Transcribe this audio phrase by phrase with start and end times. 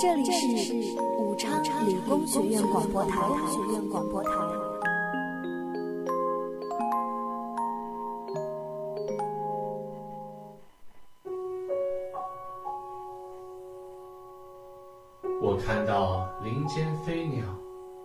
[0.00, 0.72] 这里是
[1.18, 1.50] 武昌
[1.84, 3.18] 理工学院广播台。
[15.42, 17.44] 我看到林间飞鸟，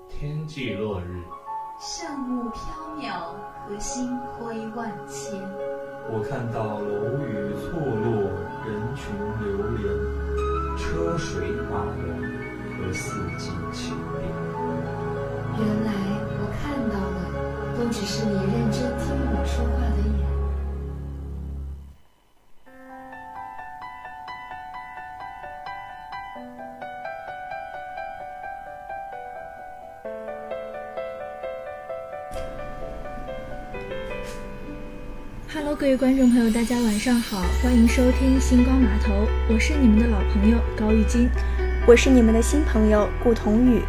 [0.09, 1.21] 天际落日，
[1.79, 2.59] 上木飘
[2.97, 3.35] 渺，
[3.67, 5.39] 和星辉万千。
[6.11, 8.31] 我看到楼宇错落，
[8.65, 9.45] 人群流
[9.77, 10.22] 连，
[10.93, 11.97] 车水马龙
[12.77, 14.29] 和四季秋变。
[15.57, 15.89] 原来
[16.37, 17.17] 我看到的，
[17.75, 20.21] 都只是你认真听我说话的眼。
[35.55, 39.13] Hello，各位观众朋友，大家晚上好，欢迎收听星光码头，
[39.47, 41.29] 我是你们的老朋友高玉金，
[41.85, 43.79] 我是你们的新朋友顾童宇。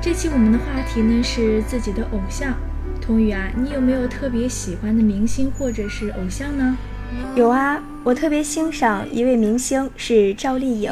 [0.00, 2.54] 这期我们的话题呢是自己的偶像，
[3.02, 6.74] 童宇啊，你有没有特别喜欢的明星或者是偶像呢？
[7.34, 10.90] 有啊，我特别欣赏一位明星是赵丽颖，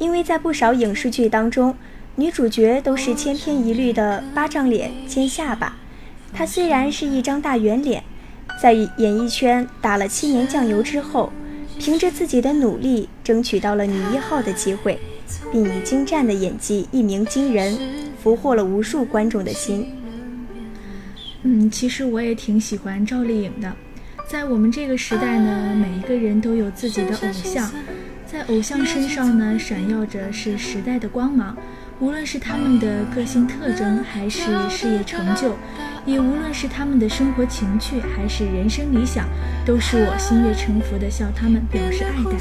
[0.00, 1.76] 因为在不少影视剧当中，
[2.16, 5.76] 女主角都是千篇一律的巴掌脸、尖下巴，
[6.32, 8.02] 她虽然是一张大圆脸。
[8.60, 11.32] 在演艺圈打了七年酱油之后，
[11.78, 14.98] 凭着自己的努力，争取到了女一号的机会，
[15.50, 17.78] 并以精湛的演技一鸣惊人，
[18.22, 19.86] 俘获了无数观众的心。
[21.42, 23.72] 嗯，其实我也挺喜欢赵丽颖的。
[24.28, 27.72] 在我们这个时代呢，每一个人都有自己的偶像，
[28.30, 31.56] 在偶像身上呢，闪耀着是时代的光芒。
[31.98, 35.56] 无论是他们的个性特征，还是事业成就，
[36.06, 39.26] 也无论是他们的生活情趣，还是人生理想，
[39.64, 42.36] 都是我心悦诚服地向他们表示爱戴，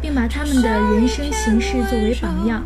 [0.00, 2.62] 并把他们的人生行事作为榜样。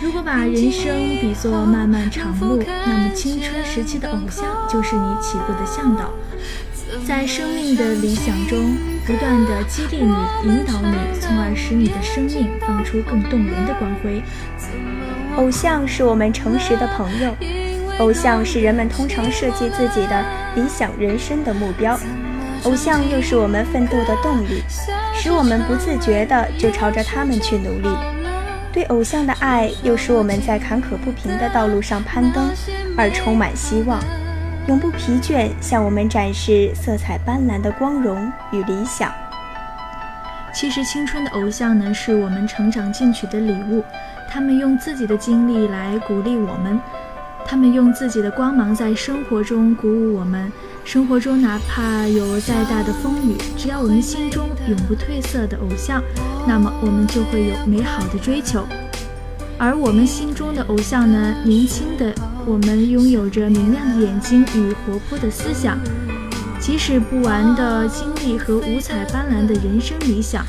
[0.00, 6.10] 如果把人生比作漫漫长路，那么青春时期的偶像就是你起步的向导，
[7.06, 8.74] 在生命的理想中
[9.06, 10.12] 不断地激励你、
[10.44, 14.20] 引导你，从而使你的生命放出更动人的光辉。
[15.36, 17.34] 偶像是我们诚实的朋友，
[18.02, 20.24] 偶像是人们通常设计自己的
[20.56, 21.96] 理想人生的目标，
[22.64, 24.60] 偶像又是我们奋斗的动力，
[25.14, 27.88] 使我们不自觉的就朝着他们去努力。
[28.72, 32.50] 对偶像的爱又使我们在坎坷不平的道路上攀登，
[32.98, 34.00] 而充满希望，
[34.66, 39.12] 永不疲倦，向我们展示色彩斑斓的光荣与理想。
[40.52, 43.84] 其实，青春的偶像呢，是我们成长进取的礼物。
[44.28, 46.80] 他们用自己的经历来鼓励我们，
[47.46, 50.50] 他们用自己的光芒在生活中鼓舞我们。
[50.84, 56.02] 生活中哪怕有再大的风雨，只要我们心中永不褪色的偶像，
[56.46, 58.66] 那么我们就会有美好的追求。
[59.58, 61.36] 而我们心中的偶像呢？
[61.44, 62.12] 年轻的
[62.44, 65.78] 我们拥有着明亮的眼睛与活泼的思想，
[66.58, 70.44] 即使不完的经历和五彩斑斓的人生理想。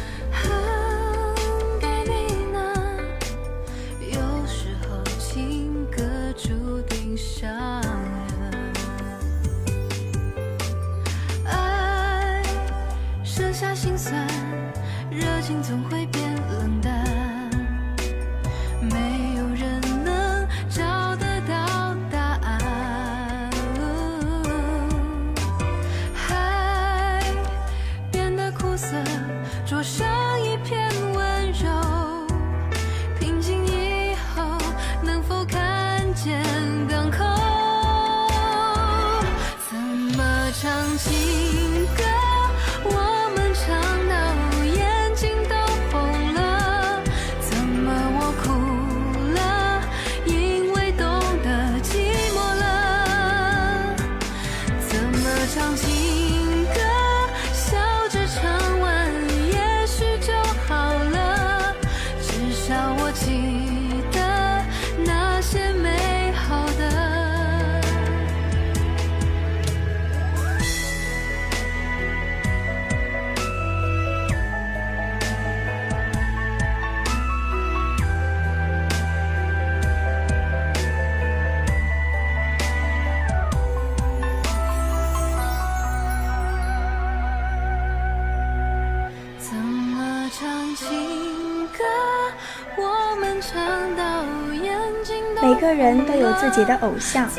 [96.24, 97.30] 有自己的偶像，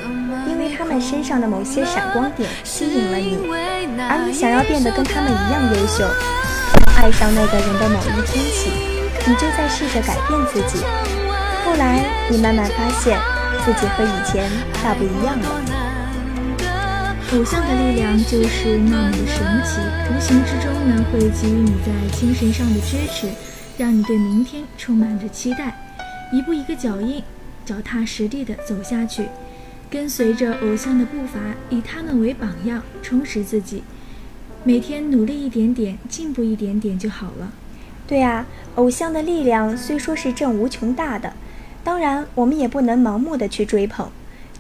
[0.47, 3.39] 因为他们身上的某些闪光点吸引了你，
[3.99, 6.05] 而你想要变得跟他们一样优秀，
[6.99, 8.71] 爱上那个人的某一天起，
[9.27, 10.85] 你就在试着改变自己。
[11.65, 13.19] 后来，你慢慢发现
[13.65, 14.51] 自己和以前
[14.83, 15.49] 大不一样了。
[17.33, 19.81] 偶像的力量就是那么的神奇，
[20.13, 23.29] 无形之中呢，会给予你在精神上的支持，
[23.79, 25.75] 让你对明天充满着期待，
[26.33, 27.25] 一步一个脚印，
[27.65, 29.27] 脚踏实地地走下去，
[29.91, 31.39] 跟随着偶像的步伐，
[31.71, 33.83] 以他们为榜样，充实自己，
[34.63, 37.53] 每天努力一点点，进步一点点就好了。
[38.07, 41.33] 对啊，偶像的力量虽说是正无穷大的，
[41.83, 44.11] 当然我们也不能盲目的去追捧。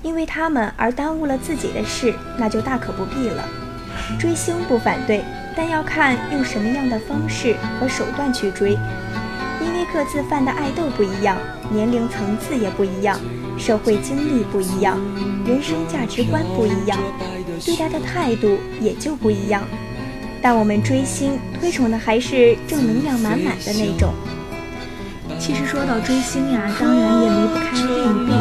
[0.02, 3.48] 因为他们而耽误了自己的事，那就大可不必了。
[4.18, 5.24] 追星不反对，
[5.56, 8.76] 但要看用什么样的方式和手段去追。
[9.94, 11.36] 各自犯的爱豆不一样，
[11.70, 13.16] 年龄层次也不一样，
[13.56, 14.98] 社会经历不一样，
[15.46, 16.98] 人生价值观不一样，
[17.64, 19.62] 对待的态度也就不一样。
[20.42, 24.12] 但我们追星推崇的还是正能量满满的那种。
[25.38, 28.32] 其实说到追星呀，当然也离不开利弊。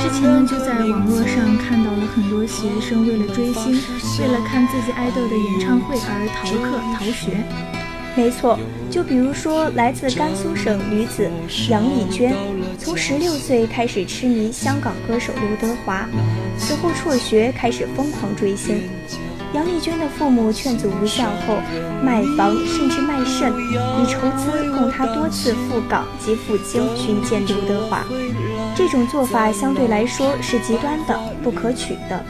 [0.00, 3.78] 之前呢，就在网络上看到了很多学生为了追星，
[4.18, 7.81] 为了看自己爱豆的演唱会而逃课逃学。
[8.14, 8.58] 没错，
[8.90, 11.30] 就比如说来自甘肃省女子
[11.70, 12.34] 杨丽娟，
[12.78, 16.06] 从十六岁开始痴迷香港歌手刘德华，
[16.58, 18.82] 此后辍学开始疯狂追星。
[19.54, 21.56] 杨丽娟的父母劝阻无效后，
[22.02, 23.52] 卖房甚至卖肾，
[24.00, 28.04] 以筹资供她多次赴港及赴京寻见刘德华。
[28.74, 32.24] 这种做法相对来说是极端的、不可取的。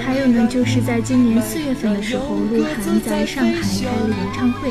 [0.00, 4.70] 还有呢，就是在今年四月份的时候，鹿晗在上海开了演唱会，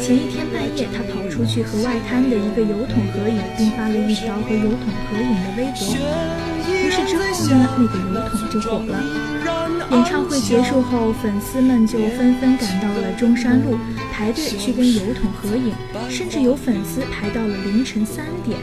[0.00, 5.96] 前一天半夜，他跑出去和外滩的一个油桶合影，并发了一条和油桶合影的微博。
[6.66, 9.02] 于是之后呢，那个油桶就火了。
[9.90, 13.76] 演唱会结束后，粉丝们就纷纷赶到了中山路
[14.12, 15.74] 排队去跟油桶合影，
[16.08, 18.58] 甚至有粉丝排到了凌晨三点。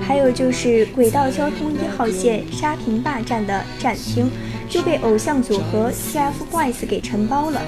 [0.00, 4.28] 还有就是轨道交通一号线沙坪坝站的站厅
[4.70, 7.60] 就被偶像组合 TFBOYS 给承包了，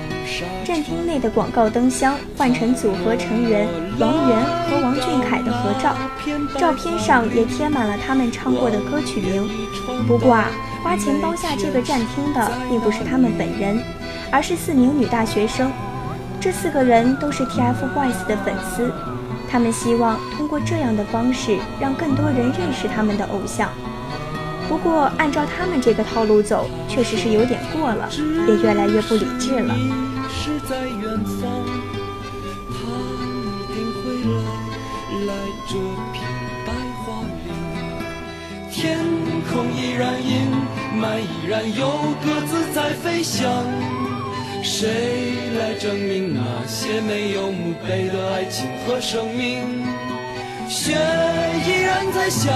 [0.65, 3.67] 站厅内的广告灯箱换成组合成员
[3.99, 5.95] 王源和王俊凯的合照，
[6.57, 9.47] 照片上也贴满了他们唱过的歌曲名。
[10.07, 10.49] 不过啊。
[10.83, 13.81] 花钱包下这个站厅的并不是他们本人，
[14.33, 15.71] 而是四名女大学生。
[16.41, 18.93] 这四个人都是 TFBOYS 的粉丝，
[19.49, 23.69] 他们希望通过这样的方式让更多人认识他们的偶像。
[24.73, 28.09] 不过，按照他们这个套路走，确实是有点过了，
[28.49, 29.75] 也越来越不理智了。
[38.73, 38.99] 天
[39.53, 40.49] 空依然阴
[40.99, 41.87] 霾，依然有
[42.25, 43.47] 鸽子在飞翔。
[44.63, 49.85] 谁来证明那些没有墓碑的爱情和生命？
[50.73, 50.93] 雪
[51.67, 52.51] 依然在下，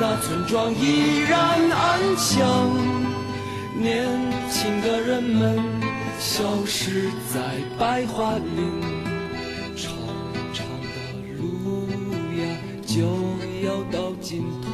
[0.00, 1.38] 那村庄依然
[1.70, 2.40] 安详。
[3.78, 4.08] 年
[4.50, 5.58] 轻的人们
[6.18, 7.38] 消失在
[7.78, 8.80] 白桦林，
[9.76, 9.92] 长
[10.54, 10.96] 长的
[11.36, 11.86] 路
[12.40, 12.42] 呀
[12.86, 13.04] 就
[13.62, 14.69] 要到尽头。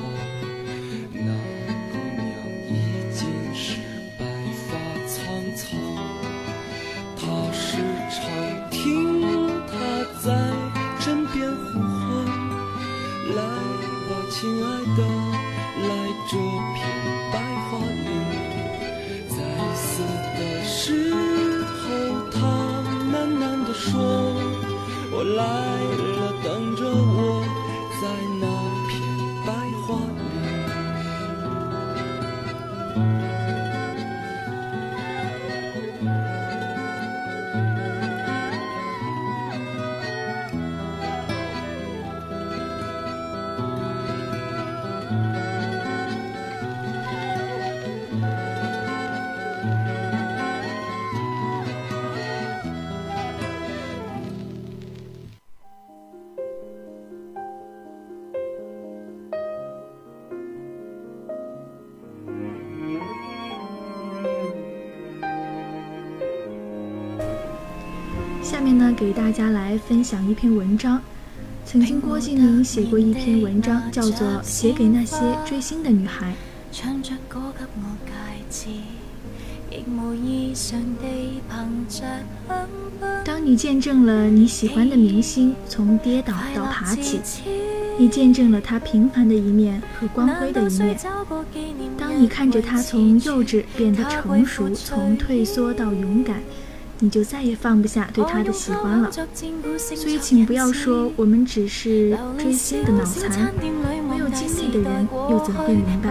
[68.97, 71.01] 给大家来分享一篇文章。
[71.67, 76.35] 曾经郭敬明写过一篇文章，叫做《写给那些追星的女孩》。
[83.23, 87.21] 当你见证了你喜欢的明星从跌倒到爬起，
[87.99, 90.97] 你见证了他平凡的一面和光辉的一面。
[91.99, 96.41] 当你看着他从幼稚变得成熟，从退缩到勇敢。
[96.99, 99.11] 你就再也放不下对他的喜欢了。
[99.13, 103.53] 所以，请不要说我们只是追星的脑残，
[104.09, 106.11] 没有经历的人又怎会明白？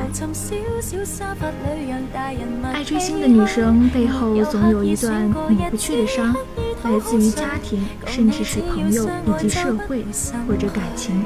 [2.72, 6.36] 爱追星的女生背后总有一段抹不去的伤，
[6.84, 10.06] 来自于家庭，甚至是朋友以及社会
[10.48, 11.24] 或者感情，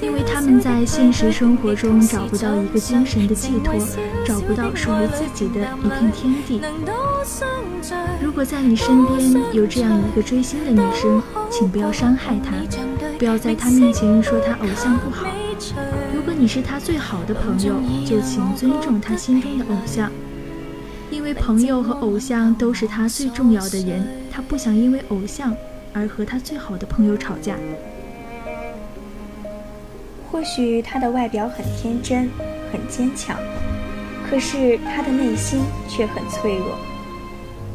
[0.00, 3.74] 因为他们在现实生活中找不到一个精神的寄托，
[4.24, 6.60] 找不到属于自己的一片天地。
[8.26, 12.56] 如果在你身边有这样一个追星的女生，请不要伤害她，
[13.20, 15.28] 不要在她面前说她偶像不好。
[16.12, 20.10] 如果你是她最好的朋友，就请尊重她心中的偶像，
[21.08, 25.54] 因为朋友和偶像都是她最重要的人，她不想因为偶像
[25.92, 27.54] 而和她最好的朋友吵架。
[30.32, 32.28] 或许她的外表很天真，
[32.72, 33.38] 很坚强，
[34.28, 36.76] 可是她的内心却很脆弱。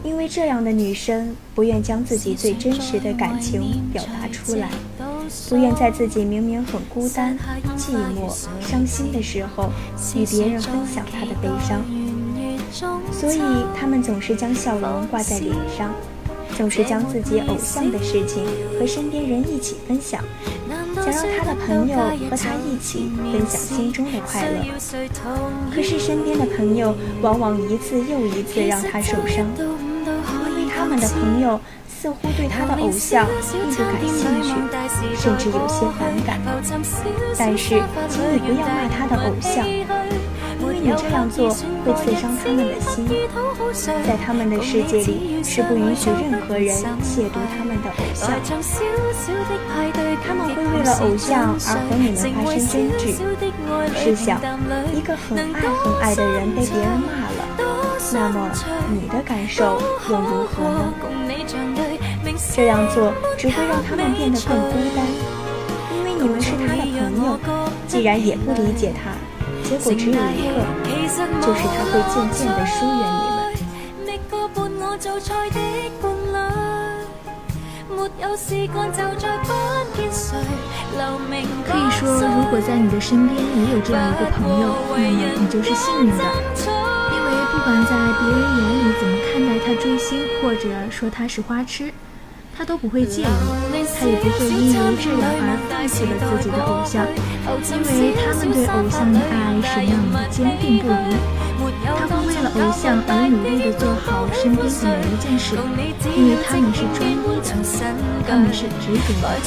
[0.03, 4.69] 因为这样的女生不愿将自己最真实的感情表达出来，
[5.49, 7.37] 不愿在自己明明很孤单、
[7.77, 9.69] 寂寞、伤心的时候
[10.15, 11.81] 与别人分享她的悲伤，
[13.11, 13.39] 所以
[13.75, 15.93] 她们总是将笑容挂在脸上，
[16.57, 18.43] 总是将自己偶像的事情
[18.79, 20.23] 和身边人一起分享，
[20.95, 24.65] 想让她的朋友和她一起分享心中的快乐。
[25.73, 29.45] 可是身边的朋友往往一次又一次让她受伤。
[30.49, 34.49] 因为他们的朋友似乎对他的偶像并不感兴趣，
[35.15, 36.39] 甚至有些反感。
[37.37, 43.07] 但是，请你不要骂他的偶像，因为你这样做会刺伤他们的心。
[44.05, 48.29] 在他们的世界里，是不允许任何人亵渎他们的偶像。
[50.23, 53.03] 他们会为了偶像而和你们发生争执。
[53.97, 54.39] 试想，
[54.93, 57.30] 一个很爱很爱的人被别人骂了。
[58.13, 58.51] 那么
[58.91, 60.93] 你的感受又如何呢？
[62.53, 65.05] 这样做只会让他们变得更孤单，
[65.95, 67.39] 因为你们是他的朋友。
[67.87, 69.11] 既然也不理解他，
[69.63, 70.63] 结果只有一个，
[71.41, 73.51] 就是他会渐渐地疏远你们。
[81.65, 85.03] 可以说，如果在你的身边也有这样一个朋友，那么
[85.39, 86.80] 你就是幸运的。
[87.61, 91.93] 不管在别人眼里怎么看待他追星，或者说他是花痴，
[92.57, 93.25] 他都不会介意，
[93.99, 101.13] 他也不会因为这样而放弃了自己的偶像，因为他们对偶像的爱是那么的坚定不移，
[101.85, 105.53] 他会为了偶像而努力的做好身边的每一件事，
[106.17, 107.13] 因为他们是专一
[107.45, 107.53] 的，
[108.25, 109.37] 他们是执着的。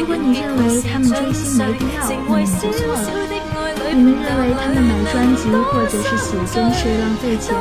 [0.00, 3.39] 如果你认为他们追星没必要，那么你就错了。
[3.92, 7.54] 你们认为他们买专辑或者是写真是浪费钱，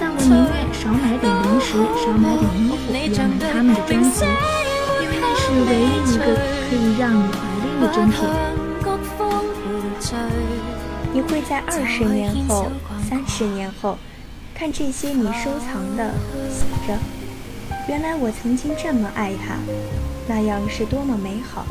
[0.00, 4.24] 但我宁愿少买点零食，少买点衣服，也买他们的专辑，
[5.02, 6.24] 因为那是唯一一个
[6.70, 8.16] 可以让你怀恋的珍品。
[11.12, 12.70] 你会在二十年后、
[13.08, 13.98] 三十年后，
[14.54, 16.14] 看这些你收藏的，
[16.48, 16.98] 想着，
[17.88, 19.56] 原来我曾经这么爱他，
[20.26, 21.66] 那样是多么美好，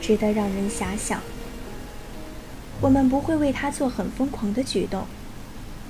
[0.00, 1.20] 值得让人遐想。
[2.80, 5.04] 我们不会为他做很疯狂的举动。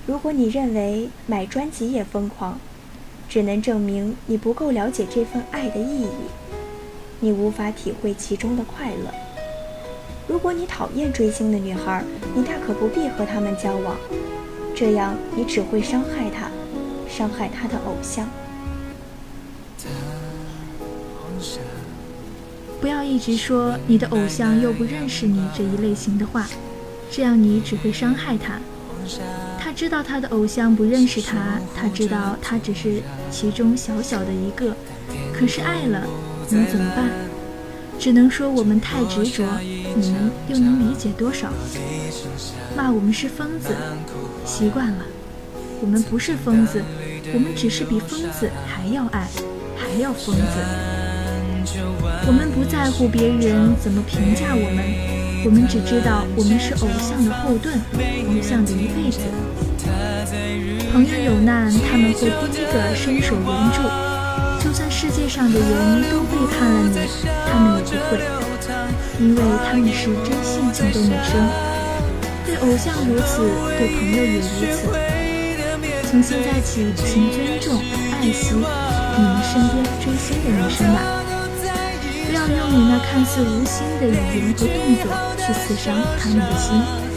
[0.07, 2.59] 如果你认为买专辑也疯狂，
[3.29, 6.09] 只能证明你不够了解这份爱的意义，
[7.21, 9.15] 你无法体会其中的快乐。
[10.27, 12.03] 如果你讨厌追星的女孩，
[12.35, 13.97] 你大可不必和他们交往，
[14.75, 16.51] 这样你只会伤害她，
[17.09, 18.29] 伤害她的偶像。
[22.81, 26.49] 不要一直说你的偶像又不认识你这一类型的话。
[27.11, 28.59] 这样你只会伤害他。
[29.59, 34.75] 他知道他的偶像不认识他，他知道他只是其中小小的一个。
[35.33, 36.07] 可是爱了，
[36.51, 37.09] 能怎么办？
[37.99, 39.45] 只能说我们太执着。
[39.61, 41.51] 你们又能理解多少？
[42.77, 43.75] 骂我们是疯子，
[44.47, 45.05] 习惯了。
[45.83, 46.83] 我们不是疯子，
[47.35, 49.27] 我们只是比疯子还要爱，
[49.77, 50.43] 还要疯子。
[52.27, 55.20] 我们不在乎别人怎么评价我们。
[55.43, 57.81] 我们只知道，我们是偶像的后盾，
[58.29, 59.21] 偶像的一辈子。
[60.93, 63.81] 朋友有难，他们会第一个伸手援助。
[64.63, 67.09] 就算世界上的人都背叛了你，
[67.49, 68.21] 他们也不会，
[69.19, 71.33] 因为他们是真性情的女生。
[72.45, 73.41] 对偶像如此，
[73.79, 74.45] 对朋友也如
[74.77, 74.93] 此。
[76.11, 77.81] 从现在起，请尊重、
[78.13, 81.20] 爱惜你们身边追星的女生吧。
[82.31, 87.10] 不要用你那看似无心的语言和动作去刺伤他们的心。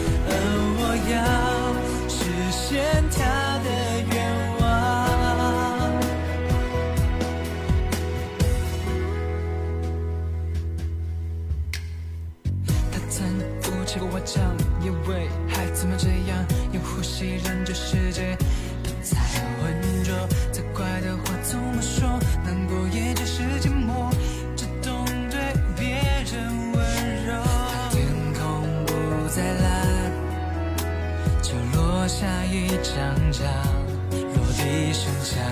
[33.32, 35.42] 落地生香，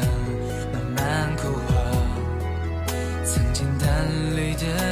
[0.72, 1.70] 慢慢枯黄。
[3.24, 3.86] 曾经淡
[4.36, 4.91] 绿的。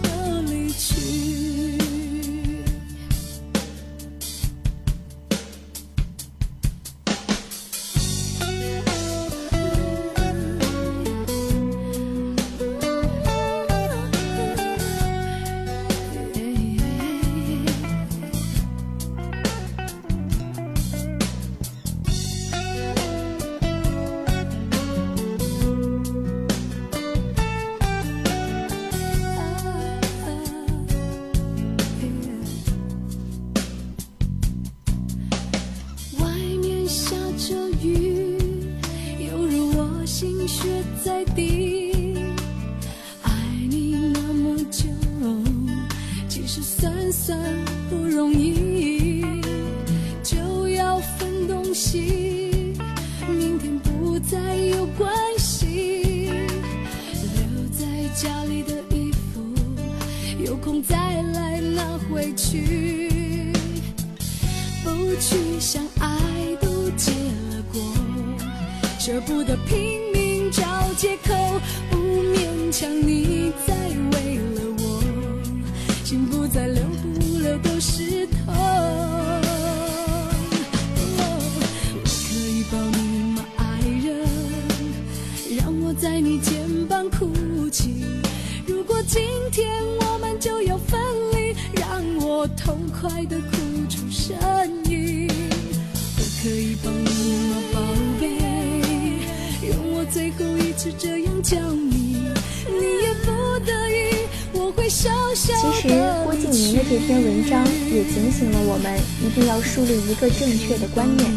[64.91, 66.09] 不去想爱
[66.59, 67.11] 都结
[67.49, 67.81] 了果
[68.99, 70.61] 舍不得拼命找
[70.97, 71.33] 借口
[71.89, 73.73] 不勉强你再
[74.11, 75.01] 为了我
[76.03, 78.53] 心不在留不留都是痛
[81.07, 81.31] 我
[82.03, 83.45] 可以抱你吗？
[83.57, 84.27] 爱人
[85.57, 86.53] 让我在你肩
[86.87, 88.03] 膀哭泣。
[88.67, 90.99] 如果今天我们就要分
[91.31, 93.57] 离让我痛快的哭
[93.89, 94.37] 出声
[96.41, 97.09] 可以帮吗，
[97.71, 97.79] 宝
[98.19, 98.25] 贝？
[99.93, 102.17] 我最后一次这样叫你，
[102.65, 103.29] 你也不
[103.63, 105.53] 得已，我会笑笑。
[105.61, 105.89] 其实
[106.23, 111.29] 郭敬明的这篇文章也警醒了我们，一定要树立一个正确的观念。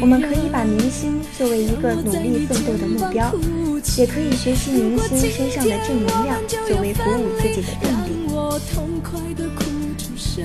[0.00, 3.32] 我们可以把明星作为一个努力奋斗的目标，
[3.96, 6.36] 也可以学习明星身上的正能量，
[6.66, 8.26] 作为鼓舞自己的动力。
[10.36, 10.44] 追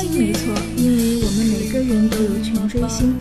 [0.00, 3.16] 星没错，因为我们每个人都有权追星，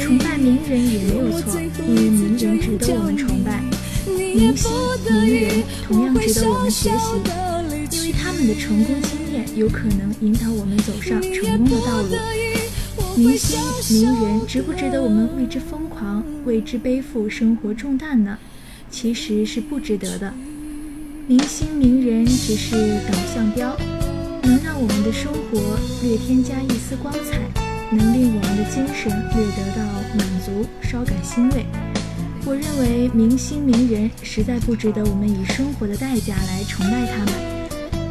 [0.00, 3.64] 崇拜名人也没有错，因为名人值得我们崇拜，
[4.06, 4.70] 明星、
[5.10, 7.18] 名人同样值得我们学习，
[7.96, 12.14] 因为他们的成功经验有可能引导我们走上成功的道路。
[13.16, 13.58] 明星、
[13.90, 18.38] 名人值不值得我们为之疯狂，为之背负生活重担呢？
[18.88, 20.32] 其实是不值得的。
[21.26, 22.76] 明星、名人只是
[23.10, 23.76] 导向标。
[24.46, 27.40] 能让我们的生活略添加一丝光彩，
[27.90, 29.82] 能令我们的精神略得到
[30.16, 31.66] 满足，稍感欣慰。
[32.44, 37.34] 我认为明星名人实在不值得我们以生活的代价来崇拜他们，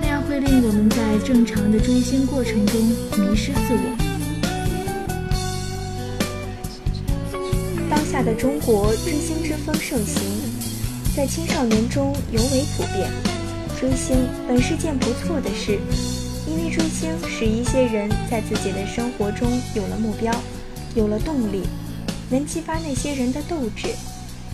[0.02, 3.98] 那样会令我们在正常的追星过程中迷失自我。
[7.90, 10.22] 当下的中国追星之风盛行，
[11.16, 13.10] 在青少年中尤为普遍。
[13.78, 14.16] 追星
[14.48, 15.78] 本是件不错的事。
[16.56, 20.34] 因为追星使一些人在自己的生活中有了目标，
[20.96, 21.64] 有了动力，
[22.30, 23.90] 能激发那些人的斗志。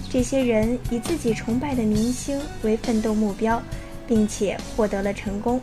[0.09, 3.61] 这些人以自己崇拜的明星为奋斗目标，
[4.07, 5.61] 并且获得了成功。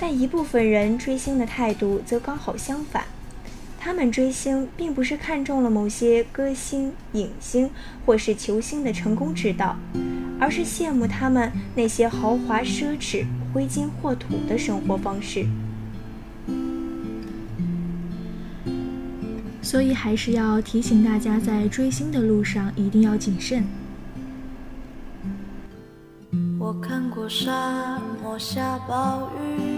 [0.00, 3.04] 但一部分人追星的态度则刚好相反，
[3.78, 7.70] 他们追星并不是看中了某些歌星、影星
[8.04, 9.76] 或是球星的成功之道，
[10.38, 13.24] 而是羡慕他们那些豪华奢侈。
[13.50, 15.46] 挥金霍土的生活方式，
[19.62, 23.64] 所以还是要提醒大家，在追星的路上一定要谨慎。
[26.60, 29.77] 我看过沙漠下暴雨，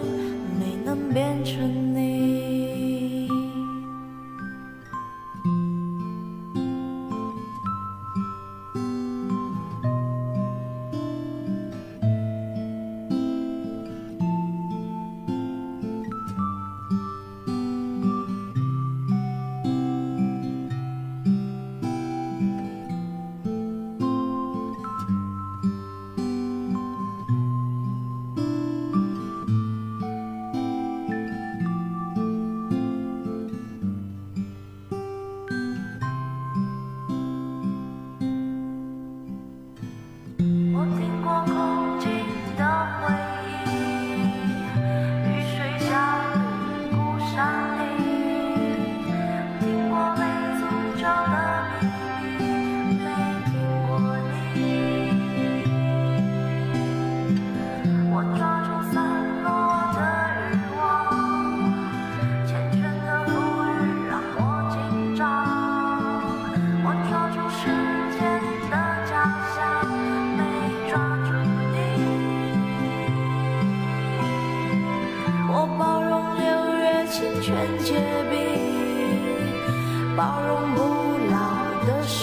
[1.13, 1.90] 变成。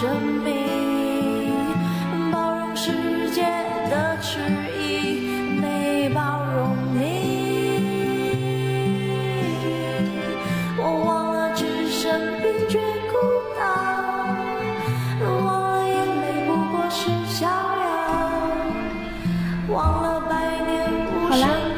[0.08, 2.92] 老的生命，包容世
[3.30, 3.42] 界
[3.90, 4.40] 的迟
[4.78, 6.98] 疑，没包容你。
[10.78, 11.52] 我忘了，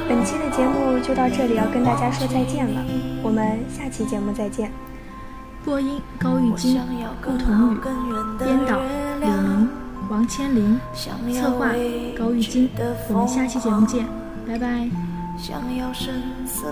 [0.08, 2.84] 本期的节目就到这里，要跟大家说再见了，
[3.22, 4.70] 我们下期节目再见。
[5.64, 6.80] 播音高玉金，
[7.22, 9.68] 顾更同宇好更远，的编导月李亮明、
[10.08, 11.68] 王千林，策划
[12.18, 12.68] 高玉金。
[13.08, 14.06] 我们下期节目见，
[14.46, 14.88] 拜拜。
[15.36, 16.14] 想要声
[16.46, 16.66] 色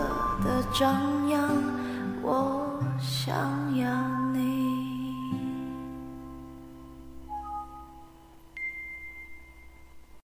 [0.44, 1.40] 的张扬，
[2.22, 3.34] 我想
[3.76, 4.07] 要你。